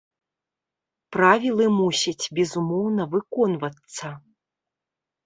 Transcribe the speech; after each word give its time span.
Правілы 1.15 1.67
мусяць 1.79 2.25
безумоўна 2.37 3.07
выконвацца. 3.13 4.07